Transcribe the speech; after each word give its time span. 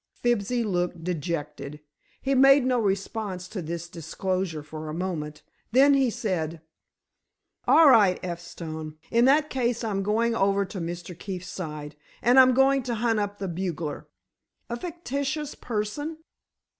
Fibsy 0.15 0.63
looked 0.63 1.03
dejected. 1.03 1.79
He 2.23 2.33
made 2.33 2.65
no 2.65 2.79
response 2.79 3.47
to 3.49 3.61
this 3.61 3.87
disclosure 3.87 4.63
for 4.63 4.89
a 4.89 4.95
moment, 4.95 5.43
then 5.71 5.93
he 5.93 6.09
said: 6.09 6.59
"All 7.67 7.87
right, 7.87 8.19
F. 8.23 8.39
Stone. 8.39 8.97
In 9.11 9.25
that 9.25 9.51
case 9.51 9.83
I'm 9.83 10.01
going 10.01 10.33
over 10.35 10.65
to 10.65 10.79
Mr. 10.79 11.15
Keefe's 11.15 11.45
side, 11.49 11.95
and 12.23 12.39
I'm 12.39 12.55
going 12.55 12.81
to 12.81 12.95
hunt 12.95 13.19
up 13.19 13.37
the 13.37 13.47
bugler." 13.47 14.07
"A 14.71 14.75
fictitious 14.75 15.53
person?" 15.53 16.17